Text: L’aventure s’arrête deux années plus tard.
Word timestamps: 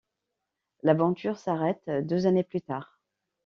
L’aventure 0.81 1.37
s’arrête 1.37 1.87
deux 2.07 2.25
années 2.25 2.41
plus 2.43 2.63
tard. 2.63 2.99